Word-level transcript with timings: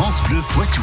France 0.00 0.22
Bleu 0.28 0.40
Poitou. 0.50 0.82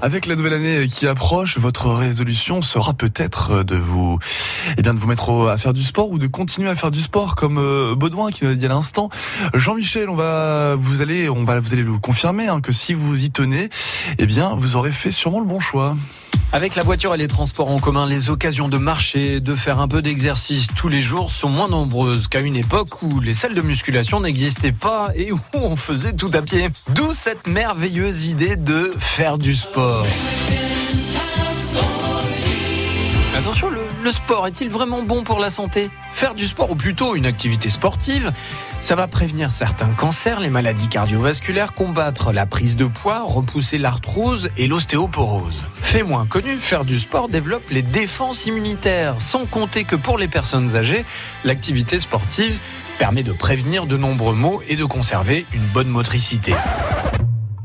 Avec 0.00 0.24
la 0.24 0.34
nouvelle 0.34 0.54
année 0.54 0.88
qui 0.88 1.06
approche, 1.06 1.58
votre 1.58 1.90
résolution 1.90 2.62
sera 2.62 2.94
peut-être 2.94 3.62
de 3.64 3.76
vous, 3.76 4.18
eh 4.78 4.80
bien, 4.80 4.94
de 4.94 4.98
vous 4.98 5.06
mettre 5.06 5.46
à 5.46 5.58
faire 5.58 5.74
du 5.74 5.82
sport 5.82 6.10
ou 6.10 6.18
de 6.18 6.26
continuer 6.26 6.70
à 6.70 6.74
faire 6.74 6.90
du 6.90 7.02
sport 7.02 7.34
comme 7.34 7.58
euh, 7.58 7.94
Baudouin 7.94 8.30
qui 8.30 8.46
nous 8.46 8.50
a 8.52 8.54
dit 8.54 8.64
à 8.64 8.70
l'instant. 8.70 9.10
Jean-Michel, 9.52 10.08
on 10.08 10.16
va, 10.16 10.74
vous 10.74 11.02
allez, 11.02 11.28
on 11.28 11.44
va, 11.44 11.60
vous 11.60 11.74
allez 11.74 11.82
le 11.82 11.98
confirmer 11.98 12.48
hein, 12.48 12.62
que 12.62 12.72
si 12.72 12.94
vous 12.94 13.22
y 13.22 13.30
tenez, 13.30 13.68
eh 14.16 14.24
bien, 14.24 14.54
vous 14.56 14.76
aurez 14.76 14.90
fait 14.90 15.10
sûrement 15.10 15.40
le 15.40 15.46
bon 15.46 15.60
choix. 15.60 15.98
Avec 16.52 16.76
la 16.76 16.84
voiture 16.84 17.12
et 17.12 17.18
les 17.18 17.26
transports 17.26 17.68
en 17.68 17.78
commun, 17.78 18.06
les 18.06 18.30
occasions 18.30 18.68
de 18.68 18.78
marcher, 18.78 19.40
de 19.40 19.54
faire 19.56 19.80
un 19.80 19.88
peu 19.88 20.00
d'exercice 20.00 20.68
tous 20.74 20.88
les 20.88 21.00
jours 21.00 21.30
sont 21.30 21.48
moins 21.48 21.68
nombreuses 21.68 22.28
qu'à 22.28 22.40
une 22.40 22.56
époque 22.56 23.02
où 23.02 23.20
les 23.20 23.34
salles 23.34 23.54
de 23.54 23.62
musculation 23.62 24.20
n'existaient 24.20 24.72
pas 24.72 25.10
et 25.16 25.32
où 25.32 25.40
on 25.54 25.74
faisait 25.76 26.12
tout 26.12 26.30
à 26.32 26.42
pied. 26.42 26.68
D'où 26.94 27.12
cette 27.12 27.46
merveilleuse 27.48 28.26
idée 28.26 28.56
de 28.56 28.94
faire 28.98 29.38
du 29.38 29.54
sport. 29.54 30.06
Attention, 33.36 33.68
le, 33.68 34.12
sport 34.12 34.46
est-il 34.46 34.70
vraiment 34.70 35.02
bon 35.02 35.22
pour 35.22 35.40
la 35.40 35.50
santé? 35.50 35.90
Faire 36.10 36.34
du 36.34 36.46
sport, 36.46 36.70
ou 36.70 36.74
plutôt 36.74 37.14
une 37.16 37.26
activité 37.26 37.68
sportive, 37.68 38.32
ça 38.80 38.94
va 38.94 39.08
prévenir 39.08 39.50
certains 39.50 39.90
cancers, 39.90 40.40
les 40.40 40.48
maladies 40.48 40.88
cardiovasculaires, 40.88 41.74
combattre 41.74 42.32
la 42.32 42.46
prise 42.46 42.76
de 42.76 42.86
poids, 42.86 43.20
repousser 43.24 43.76
l'arthrose 43.76 44.48
et 44.56 44.66
l'ostéoporose. 44.66 45.62
Fait 45.82 46.02
moins 46.02 46.24
connu, 46.24 46.56
faire 46.56 46.86
du 46.86 46.98
sport 46.98 47.28
développe 47.28 47.68
les 47.70 47.82
défenses 47.82 48.46
immunitaires, 48.46 49.20
sans 49.20 49.44
compter 49.44 49.84
que 49.84 49.96
pour 49.96 50.16
les 50.16 50.28
personnes 50.28 50.74
âgées, 50.74 51.04
l'activité 51.44 51.98
sportive 51.98 52.58
permet 52.98 53.22
de 53.22 53.32
prévenir 53.32 53.84
de 53.84 53.98
nombreux 53.98 54.34
maux 54.34 54.62
et 54.66 54.76
de 54.76 54.84
conserver 54.86 55.44
une 55.52 55.66
bonne 55.74 55.88
motricité. 55.88 56.54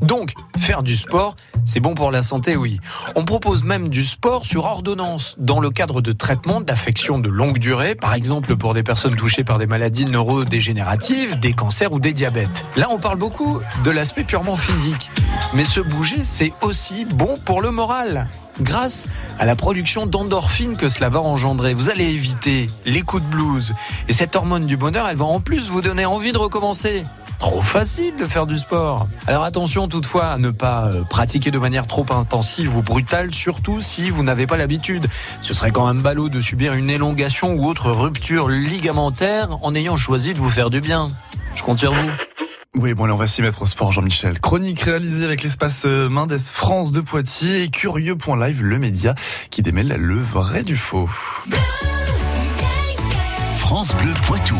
Donc, 0.02 0.34
faire 0.58 0.82
du 0.82 0.96
sport, 0.96 1.36
c'est 1.64 1.78
bon 1.78 1.94
pour 1.94 2.10
la 2.10 2.22
santé, 2.22 2.56
oui. 2.56 2.80
On 3.14 3.24
propose 3.24 3.62
même 3.62 3.88
du 3.88 4.04
sport 4.04 4.44
sur 4.44 4.64
ordonnance, 4.64 5.36
dans 5.38 5.60
le 5.60 5.70
cadre 5.70 6.00
de 6.00 6.10
traitements 6.10 6.60
d'affections 6.60 7.20
de 7.20 7.28
longue 7.28 7.58
durée, 7.58 7.94
par 7.94 8.14
exemple 8.14 8.56
pour 8.56 8.74
des 8.74 8.82
personnes 8.82 9.14
touchées 9.14 9.44
par 9.44 9.58
des 9.58 9.66
maladies 9.66 10.06
neurodégénératives, 10.06 11.38
des 11.38 11.52
cancers 11.52 11.92
ou 11.92 12.00
des 12.00 12.12
diabètes. 12.12 12.64
Là, 12.76 12.88
on 12.90 12.98
parle 12.98 13.18
beaucoup 13.18 13.60
de 13.84 13.90
l'aspect 13.90 14.24
purement 14.24 14.56
physique. 14.56 15.10
Mais 15.54 15.64
se 15.64 15.80
bouger, 15.80 16.24
c'est 16.24 16.52
aussi 16.62 17.04
bon 17.04 17.38
pour 17.44 17.62
le 17.62 17.70
moral. 17.70 18.26
Grâce 18.60 19.06
à 19.38 19.46
la 19.46 19.56
production 19.56 20.06
d'endorphines 20.06 20.76
que 20.76 20.88
cela 20.88 21.08
va 21.08 21.20
engendrer, 21.20 21.74
vous 21.74 21.90
allez 21.90 22.10
éviter 22.10 22.68
les 22.84 23.02
coups 23.02 23.22
de 23.22 23.28
blues. 23.28 23.72
Et 24.08 24.12
cette 24.12 24.36
hormone 24.36 24.66
du 24.66 24.76
bonheur, 24.76 25.08
elle 25.08 25.16
va 25.16 25.24
en 25.24 25.40
plus 25.40 25.68
vous 25.68 25.80
donner 25.80 26.04
envie 26.04 26.32
de 26.32 26.38
recommencer. 26.38 27.04
Trop 27.42 27.60
facile 27.60 28.14
de 28.16 28.24
faire 28.24 28.46
du 28.46 28.56
sport. 28.56 29.08
Alors 29.26 29.42
attention 29.42 29.88
toutefois 29.88 30.26
à 30.26 30.38
ne 30.38 30.50
pas 30.50 30.84
euh, 30.84 31.02
pratiquer 31.02 31.50
de 31.50 31.58
manière 31.58 31.88
trop 31.88 32.06
intensive 32.10 32.76
ou 32.76 32.82
brutale, 32.82 33.34
surtout 33.34 33.80
si 33.80 34.10
vous 34.10 34.22
n'avez 34.22 34.46
pas 34.46 34.56
l'habitude. 34.56 35.08
Ce 35.40 35.52
serait 35.52 35.72
quand 35.72 35.88
même 35.88 36.02
ballot 36.02 36.28
de 36.28 36.40
subir 36.40 36.72
une 36.74 36.88
élongation 36.88 37.54
ou 37.54 37.66
autre 37.66 37.90
rupture 37.90 38.48
ligamentaire 38.48 39.58
en 39.62 39.74
ayant 39.74 39.96
choisi 39.96 40.34
de 40.34 40.38
vous 40.38 40.50
faire 40.50 40.70
du 40.70 40.80
bien. 40.80 41.10
Je 41.56 41.64
compte 41.64 41.80
sur 41.80 41.92
vous. 41.92 42.10
Oui, 42.76 42.94
bon, 42.94 43.04
allez, 43.04 43.12
on 43.12 43.16
va 43.16 43.26
s'y 43.26 43.42
mettre 43.42 43.62
au 43.62 43.66
sport, 43.66 43.90
Jean-Michel. 43.90 44.38
Chronique 44.38 44.80
réalisée 44.80 45.24
avec 45.24 45.42
l'espace 45.42 45.82
euh, 45.84 46.08
Mendes 46.08 46.38
France 46.38 46.92
de 46.92 47.00
Poitiers 47.00 47.64
et 47.64 47.70
Curieux.live, 47.70 48.62
le 48.62 48.78
média 48.78 49.16
qui 49.50 49.62
démêle 49.62 49.96
le 49.98 50.14
vrai 50.14 50.62
du 50.62 50.76
faux. 50.76 51.08
France 53.58 53.96
Bleu 53.96 54.14
Poitou. 54.26 54.58